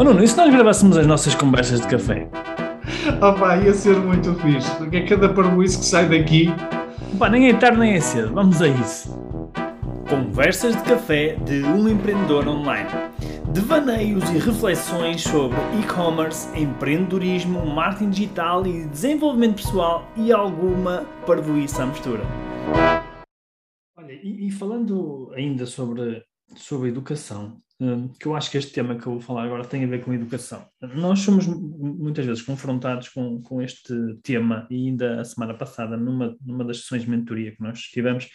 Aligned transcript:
Oh 0.00 0.02
Nuno, 0.02 0.24
e 0.24 0.26
se 0.26 0.34
nós 0.34 0.50
gravássemos 0.50 0.96
as 0.96 1.06
nossas 1.06 1.34
conversas 1.34 1.82
de 1.82 1.86
café? 1.86 2.26
Opa, 3.20 3.58
ia 3.58 3.74
ser 3.74 3.98
muito 3.98 4.34
fixe, 4.36 4.74
porque 4.76 4.96
é 4.96 5.06
cada 5.06 5.28
parboice 5.28 5.78
que 5.78 5.84
sai 5.84 6.08
daqui. 6.08 6.46
Pá, 7.18 7.28
nem 7.28 7.50
é 7.50 7.52
tarde 7.52 7.78
nem 7.78 7.92
é 7.92 8.00
cedo, 8.00 8.32
vamos 8.32 8.62
a 8.62 8.68
isso. 8.68 9.14
Conversas 10.08 10.74
de 10.74 10.82
café 10.84 11.34
de 11.44 11.62
um 11.64 11.86
empreendedor 11.86 12.48
online. 12.48 12.88
Devaneios 13.52 14.24
e 14.30 14.38
reflexões 14.38 15.20
sobre 15.20 15.58
e-commerce, 15.78 16.48
empreendedorismo, 16.58 17.66
marketing 17.66 18.08
digital 18.08 18.66
e 18.66 18.86
desenvolvimento 18.86 19.56
pessoal 19.56 20.10
e 20.16 20.32
alguma 20.32 21.04
parvoíça 21.26 21.82
à 21.82 21.86
mistura. 21.86 22.22
Olha, 23.98 24.12
e, 24.12 24.48
e 24.48 24.50
falando 24.50 25.30
ainda 25.36 25.66
sobre, 25.66 26.22
sobre 26.56 26.88
educação, 26.88 27.58
que 28.18 28.26
eu 28.26 28.36
acho 28.36 28.50
que 28.50 28.58
este 28.58 28.72
tema 28.72 28.94
que 28.94 29.06
eu 29.06 29.12
vou 29.12 29.20
falar 29.20 29.44
agora 29.44 29.64
tem 29.64 29.82
a 29.84 29.86
ver 29.86 30.04
com 30.04 30.12
educação. 30.12 30.68
Nós 30.94 31.20
somos 31.20 31.46
muitas 31.46 32.26
vezes 32.26 32.42
confrontados 32.42 33.08
com, 33.08 33.40
com 33.42 33.62
este 33.62 33.94
tema 34.22 34.66
e 34.70 34.88
ainda 34.88 35.20
a 35.20 35.24
semana 35.24 35.54
passada, 35.54 35.96
numa, 35.96 36.36
numa 36.44 36.64
das 36.64 36.80
sessões 36.80 37.02
de 37.02 37.10
mentoria 37.10 37.52
que 37.52 37.62
nós 37.62 37.80
tivemos, 37.80 38.28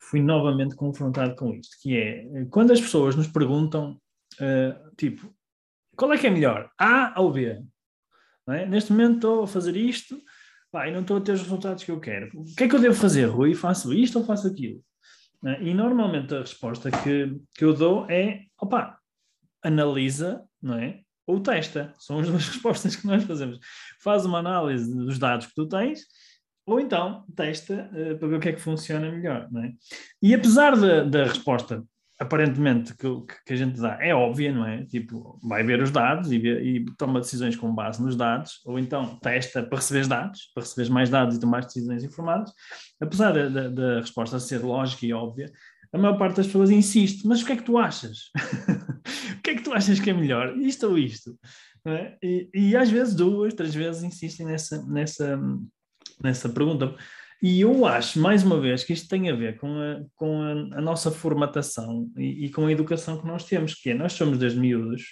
fui 0.00 0.22
novamente 0.22 0.76
confrontado 0.76 1.34
com 1.34 1.54
isto, 1.54 1.76
que 1.80 1.96
é, 1.96 2.24
quando 2.50 2.72
as 2.72 2.80
pessoas 2.80 3.16
nos 3.16 3.26
perguntam, 3.26 3.98
uh, 4.34 4.96
tipo, 4.96 5.34
qual 5.96 6.12
é 6.12 6.18
que 6.18 6.26
é 6.26 6.30
melhor, 6.30 6.70
A 6.78 7.14
ou 7.20 7.32
B? 7.32 7.60
É? 8.48 8.66
Neste 8.66 8.92
momento 8.92 9.14
estou 9.16 9.42
a 9.44 9.46
fazer 9.46 9.76
isto, 9.76 10.20
pá, 10.70 10.86
e 10.86 10.92
não 10.92 11.00
estou 11.00 11.16
a 11.16 11.20
ter 11.20 11.32
os 11.32 11.42
resultados 11.42 11.82
que 11.82 11.90
eu 11.90 11.98
quero. 11.98 12.30
O 12.34 12.44
que 12.54 12.64
é 12.64 12.68
que 12.68 12.74
eu 12.74 12.80
devo 12.80 12.94
fazer, 12.94 13.24
Rui? 13.26 13.54
Faço 13.54 13.92
isto 13.92 14.18
ou 14.18 14.24
faço 14.24 14.46
aquilo? 14.46 14.82
É? 15.44 15.62
E 15.62 15.74
normalmente 15.74 16.34
a 16.34 16.40
resposta 16.40 16.90
que, 16.90 17.36
que 17.56 17.64
eu 17.64 17.74
dou 17.74 18.08
é, 18.08 18.42
opa, 18.62 18.96
analisa, 19.62 20.44
não 20.62 20.78
é? 20.78 21.00
Ou 21.26 21.40
testa. 21.40 21.92
São 21.98 22.20
as 22.20 22.28
duas 22.28 22.46
respostas 22.48 22.94
que 22.94 23.06
nós 23.06 23.24
fazemos. 23.24 23.58
Faz 24.00 24.24
uma 24.24 24.38
análise 24.38 24.94
dos 24.94 25.18
dados 25.18 25.46
que 25.46 25.54
tu 25.54 25.66
tens 25.66 26.00
ou 26.64 26.78
então 26.78 27.24
testa 27.34 27.90
uh, 27.92 28.16
para 28.18 28.28
ver 28.28 28.36
o 28.36 28.40
que 28.40 28.48
é 28.50 28.52
que 28.52 28.60
funciona 28.60 29.10
melhor. 29.10 29.48
Não 29.50 29.64
é? 29.64 29.72
E 30.22 30.32
apesar 30.32 30.76
da, 30.76 31.02
da 31.02 31.24
resposta 31.24 31.84
aparentemente 32.22 32.94
que, 32.94 33.08
que, 33.44 33.52
a 33.52 33.56
gente 33.56 33.80
dá 33.80 33.98
é 34.00 34.14
óbvia, 34.14 34.52
não 34.52 34.64
é? 34.64 34.84
Tipo, 34.84 35.38
vai 35.42 35.62
ver 35.62 35.82
os 35.82 35.90
dados 35.90 36.30
e, 36.30 36.38
vê, 36.38 36.62
e, 36.62 36.84
toma 36.96 37.20
decisões 37.20 37.56
com 37.56 37.74
base 37.74 38.00
nos 38.02 38.16
dados, 38.16 38.60
ou 38.64 38.78
então 38.78 39.18
testa 39.20 39.62
para 39.62 39.78
receber 39.78 40.06
dados, 40.06 40.50
para 40.54 40.62
receber 40.62 40.88
mais 40.90 41.10
dados 41.10 41.36
e 41.36 41.40
tomar 41.40 41.64
decisões 41.64 42.04
informadas. 42.04 42.52
Apesar 43.00 43.32
da, 43.32 43.48
da, 43.48 43.68
da, 43.68 44.00
resposta 44.00 44.38
ser 44.38 44.58
lógica 44.58 45.04
e 45.04 45.12
óbvia, 45.12 45.50
a 45.92 45.98
maior 45.98 46.16
parte 46.16 46.36
das 46.36 46.46
pessoas 46.46 46.70
insiste, 46.70 47.26
mas 47.26 47.42
o 47.42 47.46
que 47.46 47.52
é 47.52 47.56
que 47.56 47.64
tu 47.64 47.78
achas? 47.78 48.30
o 49.38 49.42
que 49.42 49.50
é 49.50 49.54
que 49.54 49.62
tu 49.62 49.72
achas 49.72 50.00
que 50.00 50.10
é 50.10 50.14
melhor? 50.14 50.56
Isto 50.58 50.88
ou 50.88 50.98
isto? 50.98 51.38
É? 51.84 52.16
E, 52.22 52.48
e, 52.54 52.76
às 52.76 52.90
vezes 52.90 53.14
duas, 53.14 53.54
três 53.54 53.74
vezes 53.74 54.04
insistem 54.04 54.46
nessa, 54.46 54.80
nessa 54.86 55.36
nessa 56.22 56.48
pergunta. 56.48 56.94
E 57.42 57.60
eu 57.60 57.84
acho, 57.84 58.20
mais 58.20 58.44
uma 58.44 58.60
vez, 58.60 58.84
que 58.84 58.92
isto 58.92 59.08
tem 59.08 59.28
a 59.28 59.34
ver 59.34 59.58
com 59.58 59.76
a, 59.80 60.00
com 60.14 60.42
a, 60.42 60.78
a 60.78 60.80
nossa 60.80 61.10
formatação 61.10 62.08
e, 62.16 62.46
e, 62.46 62.50
com 62.50 62.66
a 62.66 62.72
educação 62.72 63.20
que 63.20 63.26
nós 63.26 63.44
temos, 63.44 63.74
que 63.74 63.90
é, 63.90 63.94
nós 63.94 64.12
somos 64.12 64.38
desde 64.38 64.60
miúdos, 64.60 65.02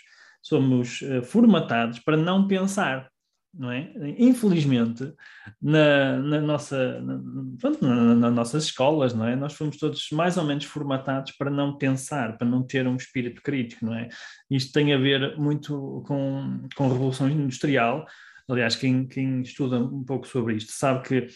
somos 0.40 1.02
uh, 1.02 1.22
formatados 1.24 1.98
para 1.98 2.16
não 2.16 2.46
pensar, 2.46 3.10
não 3.52 3.70
é? 3.70 3.92
Infelizmente, 4.18 5.12
na, 5.60 6.18
na 6.18 6.40
nossa, 6.40 7.00
na, 7.00 7.20
pronto, 7.58 7.84
na, 7.84 8.14
nas 8.14 8.34
nossas 8.34 8.64
escolas, 8.64 9.12
não 9.14 9.26
é? 9.26 9.34
Nós 9.34 9.54
fomos 9.54 9.76
todos 9.76 10.08
mais 10.12 10.36
ou 10.36 10.44
menos 10.44 10.64
formatados 10.64 11.32
para 11.32 11.50
não 11.50 11.76
pensar, 11.76 12.38
para 12.38 12.46
não 12.46 12.62
ter 12.62 12.86
um 12.86 12.96
espírito 12.96 13.42
crítico, 13.42 13.86
não 13.86 13.94
é? 13.94 14.08
Isto 14.50 14.72
tem 14.72 14.92
a 14.94 14.98
ver 14.98 15.36
muito 15.36 16.02
com, 16.06 16.68
com 16.74 16.84
a 16.84 16.88
Revolução 16.88 17.28
Industrial, 17.28 18.06
Aliás, 18.50 18.74
quem, 18.74 19.06
quem 19.06 19.42
estuda 19.42 19.78
um 19.78 20.02
pouco 20.02 20.26
sobre 20.26 20.56
isto 20.56 20.72
sabe 20.72 21.06
que 21.06 21.28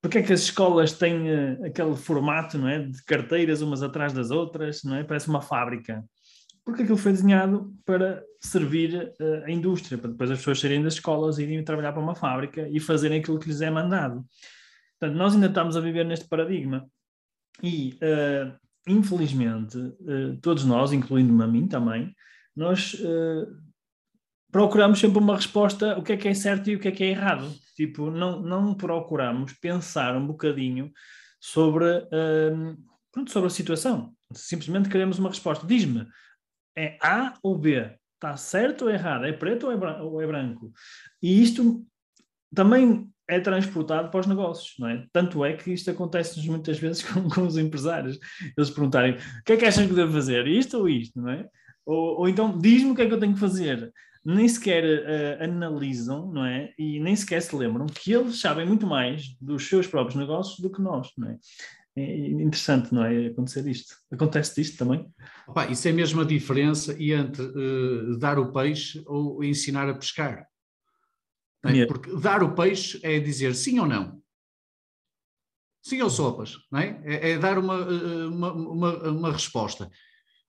porque 0.00 0.18
é 0.18 0.22
que 0.22 0.32
as 0.32 0.40
escolas 0.40 0.92
têm 0.94 1.30
uh, 1.30 1.66
aquele 1.66 1.94
formato 1.94 2.56
não 2.56 2.68
é, 2.68 2.78
de 2.78 3.04
carteiras 3.04 3.60
umas 3.60 3.82
atrás 3.82 4.14
das 4.14 4.30
outras, 4.30 4.82
não 4.82 4.96
é? 4.96 5.04
parece 5.04 5.28
uma 5.28 5.42
fábrica. 5.42 6.02
Porque 6.64 6.82
aquilo 6.82 6.98
foi 6.98 7.12
desenhado 7.12 7.74
para 7.84 8.22
servir 8.40 9.12
uh, 9.20 9.44
a 9.44 9.50
indústria, 9.50 9.98
para 9.98 10.10
depois 10.10 10.30
as 10.30 10.38
pessoas 10.38 10.60
saírem 10.60 10.82
das 10.82 10.94
escolas 10.94 11.38
e 11.38 11.42
irem 11.42 11.64
trabalhar 11.64 11.92
para 11.92 12.02
uma 12.02 12.14
fábrica 12.14 12.68
e 12.68 12.78
fazerem 12.78 13.20
aquilo 13.20 13.38
que 13.38 13.48
lhes 13.48 13.60
é 13.60 13.70
mandado. 13.70 14.24
Portanto, 14.98 15.16
nós 15.16 15.34
ainda 15.34 15.46
estamos 15.46 15.76
a 15.76 15.80
viver 15.80 16.04
neste 16.04 16.28
paradigma. 16.28 16.86
E, 17.62 17.98
uh, 18.02 18.56
infelizmente, 18.86 19.76
todos 20.40 20.64
nós, 20.64 20.92
incluindo-me 20.92 21.42
a 21.42 21.46
mim 21.46 21.66
também, 21.66 22.14
nós 22.56 22.96
procuramos 24.50 24.98
sempre 24.98 25.18
uma 25.18 25.36
resposta, 25.36 25.98
o 25.98 26.02
que 26.02 26.12
é 26.12 26.16
que 26.16 26.28
é 26.28 26.34
certo 26.34 26.70
e 26.70 26.76
o 26.76 26.80
que 26.80 26.88
é 26.88 26.90
que 26.90 27.04
é 27.04 27.10
errado. 27.10 27.52
Tipo, 27.76 28.10
não, 28.10 28.40
não 28.40 28.74
procuramos 28.74 29.52
pensar 29.54 30.16
um 30.16 30.26
bocadinho 30.26 30.90
sobre, 31.38 31.86
pronto, 33.12 33.30
sobre 33.30 33.46
a 33.46 33.50
situação. 33.50 34.14
Simplesmente 34.32 34.88
queremos 34.88 35.18
uma 35.18 35.28
resposta. 35.28 35.66
Diz-me, 35.66 36.06
é 36.80 36.98
A 37.02 37.34
ou 37.42 37.56
B? 37.56 37.90
Está 38.14 38.36
certo 38.36 38.86
ou 38.86 38.90
errado? 38.90 39.24
É 39.24 39.32
preto 39.32 39.66
ou 39.66 39.72
é, 39.72 40.02
ou 40.02 40.20
é 40.20 40.26
branco? 40.26 40.72
E 41.22 41.42
isto 41.42 41.84
também 42.54 43.08
é 43.28 43.38
transportado 43.38 44.10
para 44.10 44.20
os 44.20 44.26
negócios, 44.26 44.74
não 44.78 44.88
é? 44.88 45.06
Tanto 45.12 45.44
é 45.44 45.52
que 45.52 45.72
isto 45.72 45.90
acontece 45.90 46.44
muitas 46.48 46.78
vezes 46.78 47.02
com, 47.08 47.28
com 47.28 47.42
os 47.42 47.56
empresários. 47.56 48.18
Eles 48.56 48.70
perguntarem, 48.70 49.14
o 49.14 49.44
que 49.44 49.52
é 49.52 49.56
que 49.56 49.64
acham 49.64 49.86
que 49.86 49.94
devo 49.94 50.12
fazer? 50.12 50.46
Isto 50.46 50.78
ou 50.78 50.88
isto, 50.88 51.20
não 51.20 51.30
é? 51.30 51.46
Ou, 51.86 52.20
ou 52.20 52.28
então, 52.28 52.58
diz-me 52.58 52.90
o 52.90 52.94
que 52.94 53.02
é 53.02 53.06
que 53.06 53.14
eu 53.14 53.20
tenho 53.20 53.34
que 53.34 53.40
fazer 53.40 53.92
nem 54.24 54.46
sequer 54.46 54.84
uh, 54.84 55.44
analisam, 55.44 56.30
não 56.30 56.44
é? 56.44 56.72
E 56.78 57.00
nem 57.00 57.16
sequer 57.16 57.40
se 57.40 57.56
lembram 57.56 57.86
que 57.86 58.12
eles 58.12 58.40
sabem 58.40 58.66
muito 58.66 58.86
mais 58.86 59.34
dos 59.40 59.68
seus 59.68 59.86
próprios 59.86 60.18
negócios 60.18 60.58
do 60.60 60.70
que 60.70 60.82
nós, 60.82 61.10
não 61.16 61.30
é? 61.30 61.38
É 61.96 62.28
interessante, 62.28 62.94
não 62.94 63.04
é? 63.04 63.26
Acontecer 63.26 63.66
isto. 63.66 63.96
Acontece 64.10 64.60
isto 64.60 64.78
também? 64.78 65.12
Opa, 65.46 65.66
isso 65.66 65.86
é 65.88 65.92
mesmo 65.92 66.20
a 66.20 66.24
diferença 66.24 66.96
entre 67.02 67.42
uh, 67.42 68.18
dar 68.18 68.38
o 68.38 68.52
peixe 68.52 69.02
ou 69.06 69.42
ensinar 69.42 69.88
a 69.88 69.94
pescar. 69.94 70.46
É? 71.64 71.86
Porque 71.86 72.14
dar 72.16 72.42
o 72.42 72.54
peixe 72.54 72.98
é 73.02 73.18
dizer 73.18 73.54
sim 73.54 73.78
ou 73.78 73.86
não. 73.86 74.20
Sim 75.82 76.00
ou 76.02 76.10
sopas, 76.10 76.56
não 76.70 76.80
é? 76.80 77.00
É, 77.04 77.30
é 77.32 77.38
dar 77.38 77.58
uma, 77.58 77.74
eh, 77.74 78.26
uma, 78.26 78.52
uma, 78.52 79.10
uma 79.10 79.32
resposta. 79.32 79.90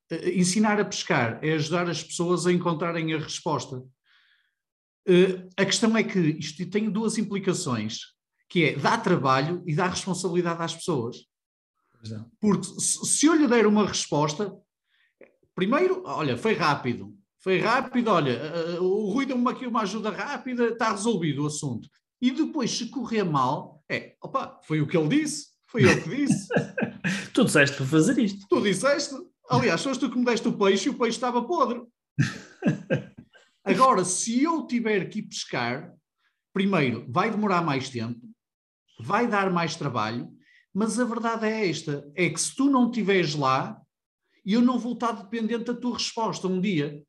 Eh, 0.09 0.39
ensinar 0.39 0.79
a 0.79 0.85
pescar 0.85 1.39
é 1.43 1.53
ajudar 1.53 1.89
as 1.89 2.03
pessoas 2.03 2.45
a 2.45 2.51
encontrarem 2.51 3.13
a 3.13 3.17
resposta. 3.17 3.81
Eh, 5.07 5.47
a 5.57 5.65
questão 5.65 5.95
é 5.95 6.03
que 6.03 6.19
isto 6.19 6.69
tem 6.69 6.89
duas 6.89 7.17
implicações, 7.17 7.99
que 8.49 8.65
é 8.65 8.75
dar 8.75 8.97
trabalho 8.97 9.63
e 9.65 9.73
dar 9.73 9.89
responsabilidade 9.89 10.61
às 10.61 10.75
pessoas. 10.75 11.17
Porque 12.39 12.67
se 12.79 13.25
eu 13.25 13.35
lhe 13.35 13.47
der 13.47 13.65
uma 13.67 13.87
resposta, 13.87 14.53
primeiro, 15.55 16.03
olha, 16.05 16.37
foi 16.37 16.53
rápido, 16.53 17.15
foi 17.39 17.59
rápido, 17.59 18.09
olha, 18.09 18.31
eh, 18.31 18.79
o 18.79 19.09
Rui 19.09 19.25
deu-me 19.25 19.49
aqui 19.49 19.65
uma 19.65 19.81
ajuda 19.81 20.09
rápida, 20.09 20.69
está 20.69 20.91
resolvido 20.91 21.43
o 21.43 21.47
assunto. 21.47 21.89
E 22.21 22.31
depois, 22.31 22.71
se 22.71 22.87
correr 22.87 23.23
mal, 23.23 23.83
é, 23.89 24.15
opa, 24.21 24.59
foi 24.63 24.81
o 24.81 24.87
que 24.87 24.95
ele 24.95 25.09
disse, 25.09 25.47
foi 25.67 25.83
ele 25.83 26.01
que 26.01 26.09
disse. 26.09 26.47
tu 27.33 27.45
disseste 27.45 27.77
para 27.77 27.85
fazer 27.85 28.17
isto. 28.19 28.45
Tu 28.47 28.61
disseste, 28.61 29.15
Aliás, 29.51 29.83
foste 29.83 29.99
tu 29.99 30.09
que 30.09 30.17
me 30.17 30.23
deste 30.23 30.47
o 30.47 30.57
peixe 30.57 30.87
e 30.87 30.91
o 30.91 30.97
peixe 30.97 31.17
estava 31.17 31.43
podre. 31.43 31.81
Agora, 33.65 34.05
se 34.05 34.41
eu 34.41 34.65
tiver 34.65 35.09
que 35.09 35.19
ir 35.19 35.23
pescar, 35.23 35.93
primeiro, 36.53 37.05
vai 37.09 37.29
demorar 37.29 37.61
mais 37.61 37.89
tempo, 37.89 38.21
vai 38.97 39.27
dar 39.27 39.51
mais 39.51 39.75
trabalho, 39.75 40.31
mas 40.73 40.99
a 40.99 41.05
verdade 41.05 41.45
é 41.45 41.69
esta: 41.69 42.09
é 42.15 42.29
que 42.29 42.39
se 42.39 42.55
tu 42.55 42.69
não 42.69 42.89
estiveres 42.89 43.35
lá, 43.35 43.79
eu 44.45 44.61
não 44.61 44.79
vou 44.79 44.93
estar 44.93 45.11
dependente 45.11 45.65
da 45.65 45.73
tua 45.73 45.97
resposta 45.97 46.47
um 46.47 46.59
dia. 46.59 47.03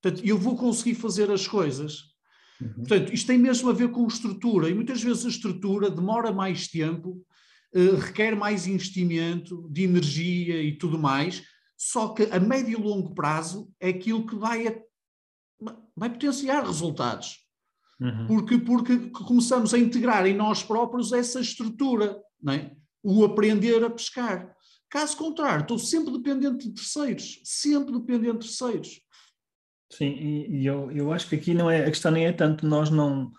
Portanto, 0.00 0.24
eu 0.24 0.38
vou 0.38 0.56
conseguir 0.56 0.94
fazer 0.94 1.30
as 1.30 1.46
coisas. 1.46 2.12
Uhum. 2.60 2.74
Portanto, 2.74 3.12
isto 3.12 3.26
tem 3.26 3.38
mesmo 3.38 3.70
a 3.70 3.72
ver 3.72 3.90
com 3.90 4.06
estrutura, 4.06 4.68
e 4.68 4.74
muitas 4.74 5.02
vezes 5.02 5.24
a 5.24 5.28
estrutura 5.28 5.90
demora 5.90 6.32
mais 6.32 6.68
tempo, 6.68 7.24
uh, 7.74 7.96
requer 7.96 8.36
mais 8.36 8.66
investimento 8.66 9.68
de 9.70 9.82
energia 9.84 10.62
e 10.62 10.76
tudo 10.76 10.98
mais, 10.98 11.42
só 11.76 12.08
que 12.08 12.24
a 12.24 12.38
médio 12.38 12.78
e 12.78 12.82
longo 12.82 13.14
prazo 13.14 13.72
é 13.80 13.88
aquilo 13.88 14.26
que 14.26 14.36
vai, 14.36 14.68
a, 14.68 14.76
vai 15.96 16.10
potenciar 16.10 16.64
resultados. 16.64 17.38
Uhum. 18.00 18.26
Porque, 18.26 18.58
porque 18.58 19.10
começamos 19.10 19.72
a 19.72 19.78
integrar 19.78 20.26
em 20.26 20.34
nós 20.34 20.62
próprios 20.62 21.12
essa 21.12 21.40
estrutura, 21.40 22.20
não 22.40 22.52
é? 22.52 22.76
O 23.02 23.24
aprender 23.24 23.82
a 23.84 23.90
pescar. 23.90 24.54
Caso 24.88 25.16
contrário, 25.16 25.62
estou 25.62 25.78
sempre 25.78 26.12
dependente 26.12 26.68
de 26.68 26.74
terceiros, 26.74 27.40
sempre 27.44 27.92
dependente 27.92 28.38
de 28.38 28.46
terceiros. 28.46 29.00
Sim, 29.90 30.10
e, 30.10 30.60
e 30.60 30.66
eu, 30.66 30.90
eu 30.92 31.12
acho 31.12 31.28
que 31.28 31.36
aqui 31.36 31.54
não 31.54 31.70
é, 31.70 31.84
a 31.84 31.90
questão 31.90 32.12
nem 32.12 32.26
é 32.26 32.32
tanto 32.32 32.66
nós 32.66 32.90
não, 32.90 33.30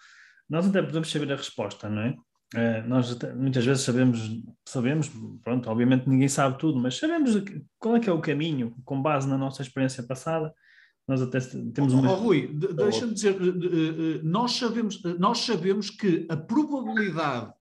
nós 0.49 0.67
até 0.67 0.81
podemos 0.81 1.09
saber 1.09 1.31
a 1.31 1.35
resposta, 1.35 1.89
não 1.89 2.01
é? 2.01 2.15
Uh, 2.55 2.87
nós 2.87 3.17
muitas 3.35 3.65
vezes 3.65 3.83
sabemos, 3.83 4.19
sabemos, 4.67 5.11
pronto, 5.43 5.67
obviamente 5.71 6.07
ninguém 6.07 6.27
sabe 6.27 6.59
tudo, 6.59 6.79
mas 6.79 6.97
sabemos 6.97 7.31
qual 7.79 7.95
é 7.95 7.99
que 7.99 8.07
é 8.07 8.13
o 8.13 8.21
caminho 8.21 8.75
com 8.85 9.01
base 9.01 9.27
na 9.27 9.39
nossa 9.39 9.63
experiência 9.63 10.03
passada, 10.03 10.53
Nós 11.07 11.21
até 11.21 11.39
temos 11.73 11.93
uma. 11.93 12.11
Oh, 12.11 12.15
Rui, 12.15 12.47
deixa-me 12.47 13.13
dizer, 13.13 13.35
nós 14.23 14.51
sabemos, 14.51 15.01
nós 15.19 15.39
sabemos 15.39 15.89
que 15.89 16.25
a 16.29 16.37
probabilidade 16.37 17.51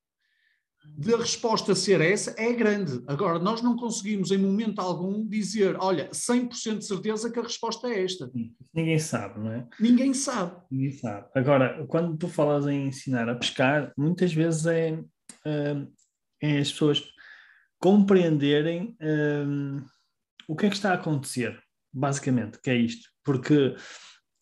de 0.85 1.15
a 1.15 1.19
resposta 1.19 1.75
ser 1.75 2.01
essa 2.01 2.35
é 2.37 2.53
grande. 2.53 3.03
Agora, 3.07 3.39
nós 3.39 3.63
não 3.63 3.77
conseguimos 3.77 4.31
em 4.31 4.39
momento 4.39 4.81
algum 4.81 5.27
dizer, 5.27 5.77
olha, 5.79 6.09
100% 6.11 6.79
de 6.79 6.85
certeza 6.85 7.31
que 7.31 7.39
a 7.39 7.43
resposta 7.43 7.89
é 7.89 8.05
esta. 8.05 8.31
Ninguém 8.75 8.99
sabe, 8.99 9.41
não 9.41 9.53
é? 9.53 9.67
Ninguém 9.81 10.13
sabe. 10.13 10.61
Ninguém 10.71 10.93
sabe. 10.93 11.27
Agora, 11.35 11.87
quando 11.87 12.17
tu 12.17 12.29
falas 12.29 12.67
em 12.67 12.89
ensinar 12.89 13.29
a 13.29 13.35
pescar, 13.35 13.93
muitas 13.97 14.33
vezes 14.33 14.67
é, 14.67 14.93
uh, 14.93 15.93
é 16.41 16.59
as 16.59 16.71
pessoas 16.71 17.03
compreenderem 17.81 18.97
uh, 19.01 19.85
o 20.47 20.55
que 20.55 20.67
é 20.67 20.69
que 20.69 20.77
está 20.77 20.91
a 20.91 20.95
acontecer, 20.95 21.59
basicamente, 21.93 22.61
que 22.61 22.71
é 22.71 22.77
isto. 22.77 23.09
Porque 23.25 23.75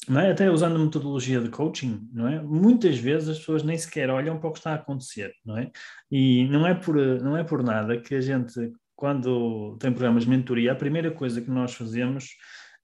não 0.08 0.20
é? 0.20 0.30
Até 0.30 0.50
usando 0.50 0.76
a 0.76 0.78
metodologia 0.78 1.40
de 1.40 1.50
coaching, 1.50 2.08
não 2.12 2.26
é? 2.26 2.42
Muitas 2.42 2.98
vezes 2.98 3.28
as 3.28 3.38
pessoas 3.38 3.62
nem 3.62 3.76
sequer 3.76 4.10
olham 4.10 4.38
para 4.38 4.48
o 4.48 4.52
que 4.52 4.58
está 4.58 4.72
a 4.72 4.76
acontecer, 4.76 5.32
não 5.44 5.58
é? 5.58 5.70
E 6.10 6.46
não 6.48 6.66
é 6.66 6.74
por, 6.74 6.96
não 6.96 7.36
é 7.36 7.44
por 7.44 7.62
nada 7.62 8.00
que 8.00 8.14
a 8.14 8.20
gente, 8.20 8.72
quando 8.96 9.76
tem 9.78 9.92
programas 9.92 10.24
de 10.24 10.30
mentoria, 10.30 10.72
a 10.72 10.76
primeira 10.76 11.10
coisa 11.10 11.40
que 11.40 11.50
nós 11.50 11.74
fazemos 11.74 12.30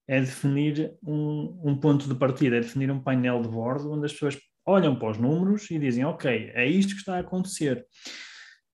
é 0.09 0.21
definir 0.21 0.95
um, 1.03 1.61
um 1.65 1.77
ponto 1.77 2.09
de 2.09 2.15
partida, 2.15 2.57
é 2.57 2.61
definir 2.61 2.91
um 2.91 3.01
painel 3.01 3.43
de 3.43 3.49
bordo 3.49 3.93
onde 3.93 4.07
as 4.07 4.13
pessoas 4.13 4.39
olham 4.65 4.97
para 4.97 5.11
os 5.11 5.19
números 5.19 5.71
e 5.71 5.79
dizem, 5.79 6.05
ok, 6.05 6.51
é 6.55 6.67
isto 6.67 6.93
que 6.93 6.99
está 6.99 7.17
a 7.17 7.21
acontecer. 7.21 7.85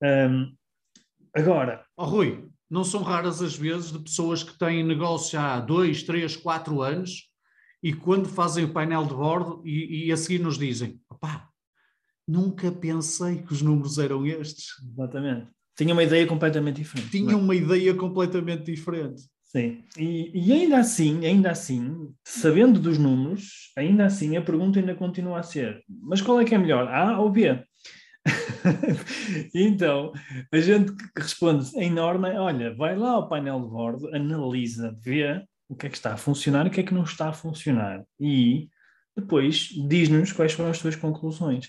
Um, 0.02 0.52
agora... 1.34 1.84
Oh, 1.96 2.04
Rui, 2.04 2.48
não 2.68 2.84
são 2.84 3.02
raras 3.02 3.40
as 3.40 3.54
vezes 3.54 3.92
de 3.92 3.98
pessoas 3.98 4.42
que 4.42 4.58
têm 4.58 4.82
negócio 4.82 5.38
há 5.38 5.60
dois, 5.60 6.02
três, 6.02 6.34
quatro 6.34 6.80
anos 6.82 7.31
e 7.82 7.93
quando 7.93 8.29
fazem 8.29 8.64
o 8.64 8.73
painel 8.73 9.05
de 9.05 9.14
bordo 9.14 9.61
e, 9.64 10.06
e 10.06 10.12
a 10.12 10.17
seguir 10.17 10.38
nos 10.38 10.56
dizem, 10.56 11.00
opá, 11.11 11.49
nunca 12.26 12.70
pensei 12.70 13.43
que 13.43 13.52
os 13.52 13.61
números 13.61 13.99
eram 13.99 14.25
estes. 14.25 14.69
Exatamente. 14.93 15.49
Tinha 15.76 15.93
uma 15.93 16.05
ideia 16.05 16.26
completamente 16.26 16.76
diferente. 16.76 17.11
Tinha 17.11 17.32
é? 17.32 17.37
uma 17.37 17.55
ideia 17.55 17.94
completamente 17.94 18.64
diferente. 18.64 19.23
Sim, 19.52 19.84
e, 19.99 20.31
e, 20.32 20.50
ainda 20.50 20.79
assim, 20.79 21.26
ainda 21.26 21.50
assim, 21.50 22.11
sabendo 22.25 22.81
dos 22.81 22.96
números, 22.96 23.70
ainda 23.76 24.06
assim 24.06 24.35
a 24.35 24.40
pergunta 24.40 24.81
ainda 24.81 24.94
continua 24.94 25.40
a 25.40 25.43
ser, 25.43 25.85
mas 25.87 26.23
qual 26.23 26.40
é 26.40 26.44
que 26.46 26.55
é 26.55 26.58
melhor, 26.58 26.88
A 26.88 27.20
ou 27.20 27.28
B? 27.28 27.62
então, 29.55 30.11
a 30.50 30.58
gente 30.58 30.94
responde 31.14 31.70
em 31.76 31.90
norma, 31.90 32.31
olha, 32.31 32.75
vai 32.75 32.96
lá 32.96 33.11
ao 33.11 33.28
painel 33.28 33.61
de 33.61 33.69
bordo, 33.69 34.08
analisa, 34.14 34.96
vê 35.02 35.44
o 35.69 35.76
que 35.76 35.87
é 35.87 35.91
que 35.91 35.97
está 35.97 36.12
a 36.12 36.17
funcionar 36.17 36.67
e 36.67 36.69
o 36.69 36.73
que 36.73 36.81
é 36.81 36.85
que 36.85 36.94
não 36.94 37.05
está 37.05 37.29
a 37.29 37.32
funcionar. 37.32 38.05
E 38.20 38.69
depois 39.17 39.69
diz-nos 39.88 40.32
quais 40.32 40.53
foram 40.53 40.70
as 40.70 40.79
suas 40.79 40.97
conclusões. 40.97 41.69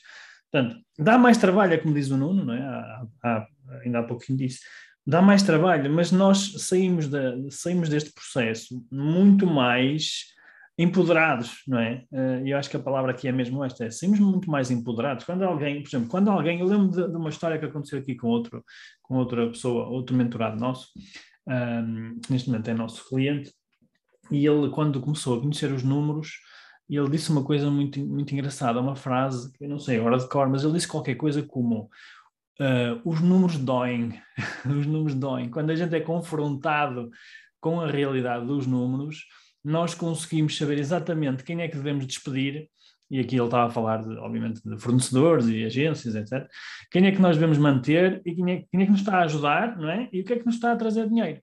Portanto, 0.52 0.78
dá 0.98 1.18
mais 1.18 1.38
trabalho, 1.38 1.74
é 1.74 1.78
como 1.78 1.94
diz 1.94 2.10
o 2.12 2.18
Nuno, 2.18 2.46
não 2.46 2.54
é? 2.54 2.62
Há, 2.62 3.06
há, 3.24 3.48
ainda 3.84 4.00
há 4.00 4.04
pouquinho 4.04 4.38
disse, 4.38 4.60
dá 5.06 5.22
mais 5.22 5.44
trabalho, 5.44 5.92
mas 5.92 6.12
nós 6.12 6.54
saímos, 6.60 7.08
de, 7.08 7.52
saímos 7.52 7.90
deste 7.90 8.14
processo 8.14 8.86
muito 8.92 9.46
mais 9.48 10.34
empoderados, 10.78 11.62
não 11.68 11.80
é? 11.80 12.04
Eh, 12.12 12.42
e 12.46 12.50
eu 12.52 12.58
acho 12.58 12.70
que 12.70 12.78
a 12.78 12.82
palavra 12.82 13.12
aqui 13.12 13.28
é 13.28 13.32
mesmo 13.32 13.64
esta, 13.64 13.86
é 13.86 13.92
saímos 13.92 14.20
muito 14.20 14.50
mais 14.50 14.72
empoderados. 14.72 15.24
Quando 15.24 15.44
alguém, 15.44 15.82
por 15.84 15.90
exemplo, 15.90 16.10
quando 16.10 16.30
alguém, 16.32 16.60
eu 16.60 16.66
lembro 16.66 16.90
de, 16.90 17.08
de 17.08 17.16
uma 17.16 17.30
história 17.30 17.60
que 17.60 17.66
aconteceu 17.66 18.00
aqui 18.00 18.16
com 18.16 18.28
outro, 18.28 18.64
com 19.02 19.18
outra 19.18 19.48
pessoa, 19.48 19.88
outro 19.88 20.16
mentorado 20.16 20.60
nosso, 20.60 20.88
um, 21.48 22.20
neste 22.30 22.50
momento 22.50 22.70
é 22.70 22.74
nosso 22.74 23.08
cliente, 23.08 23.54
e 24.34 24.48
ele, 24.48 24.70
quando 24.70 25.00
começou 25.00 25.38
a 25.38 25.42
conhecer 25.42 25.72
os 25.72 25.84
números, 25.84 26.40
ele 26.90 27.10
disse 27.10 27.32
uma 27.32 27.44
coisa 27.44 27.70
muito, 27.70 28.00
muito 28.00 28.34
engraçada, 28.34 28.80
uma 28.80 28.96
frase 28.96 29.52
que 29.54 29.64
eu 29.64 29.70
não 29.70 29.80
sei 29.80 30.00
agora 30.00 30.18
de 30.18 30.28
cor, 30.28 30.50
mas 30.50 30.64
ele 30.64 30.74
disse 30.74 30.88
qualquer 30.88 31.16
coisa 31.16 31.44
como 31.44 31.90
uh, 32.60 33.00
os 33.06 33.22
números 33.22 33.58
doem, 33.58 34.20
os 34.66 34.86
números 34.86 35.16
doem. 35.16 35.50
Quando 35.50 35.70
a 35.70 35.76
gente 35.76 35.96
é 35.96 36.00
confrontado 36.00 37.12
com 37.60 37.80
a 37.80 37.90
realidade 37.90 38.46
dos 38.46 38.66
números, 38.68 39.26
nós 39.64 39.94
conseguimos 39.96 40.58
saber 40.58 40.78
exatamente 40.78 41.44
quem 41.44 41.62
é 41.62 41.68
que 41.68 41.78
devemos 41.78 42.06
despedir, 42.06 42.68
e 43.10 43.20
aqui 43.20 43.36
ele 43.36 43.46
estava 43.46 43.68
a 43.68 43.70
falar, 43.70 43.98
de, 44.02 44.18
obviamente, 44.18 44.62
de 44.68 44.78
fornecedores 44.78 45.48
e 45.48 45.64
agências, 45.64 46.16
etc. 46.16 46.48
Quem 46.90 47.06
é 47.06 47.12
que 47.12 47.22
nós 47.22 47.38
devemos 47.38 47.60
manter 47.60 48.20
e 48.26 48.34
quem 48.34 48.52
é, 48.52 48.66
quem 48.70 48.82
é 48.82 48.86
que 48.86 48.92
nos 48.92 49.02
está 49.02 49.20
a 49.20 49.24
ajudar, 49.24 49.78
não 49.78 49.90
é? 49.90 50.10
E 50.12 50.22
o 50.22 50.26
que 50.26 50.34
é 50.34 50.40
que 50.40 50.46
nos 50.46 50.56
está 50.56 50.72
a 50.72 50.76
trazer 50.76 51.08
dinheiro. 51.08 51.40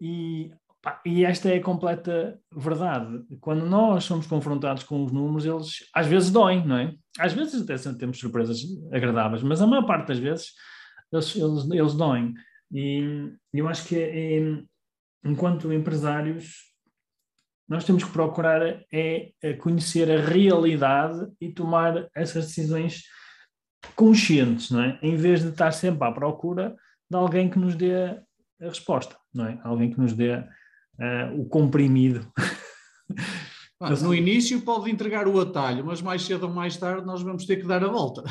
E 0.00 0.50
e 1.04 1.24
esta 1.24 1.48
é 1.48 1.56
a 1.56 1.62
completa 1.62 2.38
verdade. 2.54 3.24
Quando 3.40 3.66
nós 3.66 4.04
somos 4.04 4.26
confrontados 4.26 4.82
com 4.84 5.04
os 5.04 5.12
números, 5.12 5.44
eles 5.44 5.88
às 5.94 6.06
vezes 6.06 6.30
doem, 6.30 6.66
não 6.66 6.76
é? 6.76 6.94
Às 7.18 7.32
vezes 7.32 7.62
até 7.62 7.76
temos 7.94 8.18
surpresas 8.18 8.60
agradáveis, 8.92 9.42
mas 9.42 9.60
a 9.60 9.66
maior 9.66 9.86
parte 9.86 10.08
das 10.08 10.18
vezes 10.18 10.52
eles, 11.12 11.36
eles, 11.36 11.70
eles 11.70 11.94
doem. 11.94 12.34
E 12.70 13.32
eu 13.52 13.68
acho 13.68 13.86
que 13.88 13.96
é, 13.96 14.38
é, 14.38 14.62
enquanto 15.24 15.72
empresários, 15.72 16.68
nós 17.68 17.84
temos 17.84 18.04
que 18.04 18.12
procurar 18.12 18.62
é, 18.62 19.30
é 19.42 19.52
conhecer 19.54 20.10
a 20.10 20.20
realidade 20.20 21.30
e 21.40 21.52
tomar 21.52 22.08
essas 22.14 22.46
decisões 22.46 23.02
conscientes, 23.94 24.70
não 24.70 24.82
é? 24.82 24.98
Em 25.02 25.16
vez 25.16 25.42
de 25.42 25.48
estar 25.48 25.72
sempre 25.72 26.06
à 26.06 26.12
procura 26.12 26.74
de 27.10 27.16
alguém 27.16 27.48
que 27.48 27.58
nos 27.58 27.74
dê 27.74 27.94
a 27.94 28.22
resposta, 28.60 29.16
não 29.32 29.46
é? 29.46 29.60
Alguém 29.62 29.90
que 29.90 29.98
nos 29.98 30.12
dê 30.12 30.44
uh, 30.98 31.40
o 31.40 31.48
comprimido. 31.48 32.26
Mas 33.80 34.02
no 34.02 34.12
início 34.12 34.60
pode 34.62 34.90
entregar 34.90 35.28
o 35.28 35.40
atalho, 35.40 35.86
mas 35.86 36.02
mais 36.02 36.22
cedo 36.22 36.46
ou 36.46 36.52
mais 36.52 36.76
tarde 36.76 37.06
nós 37.06 37.22
vamos 37.22 37.46
ter 37.46 37.56
que 37.56 37.66
dar 37.66 37.82
a 37.84 37.88
volta. 37.88 38.24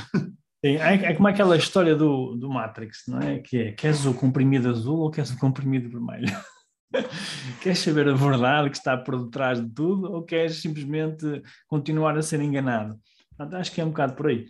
É, 0.64 0.74
é, 0.74 1.14
como 1.14 1.28
aquela 1.28 1.56
história 1.56 1.96
do, 1.96 2.36
do 2.36 2.50
Matrix, 2.50 3.04
não 3.08 3.20
é? 3.20 3.40
Que 3.40 3.58
é, 3.58 3.72
queres 3.72 4.06
o 4.06 4.14
comprimido 4.14 4.70
azul 4.70 5.00
ou 5.00 5.12
queres 5.12 5.32
o 5.32 5.40
comprimido 5.40 5.90
vermelho? 5.90 6.28
queres 7.62 7.80
saber 7.80 8.10
a 8.10 8.14
verdade 8.14 8.70
que 8.70 8.78
está 8.78 8.98
por 8.98 9.24
detrás 9.24 9.62
de 9.62 9.70
tudo 9.70 10.12
ou 10.12 10.24
queres 10.24 10.60
simplesmente 10.62 11.42
continuar 11.68 12.18
a 12.18 12.22
ser 12.22 12.42
enganado? 12.42 13.00
Acho 13.54 13.72
que 13.72 13.80
é 13.80 13.86
um 13.86 13.90
bocado 13.90 14.16
por 14.16 14.28
aí. 14.28 14.48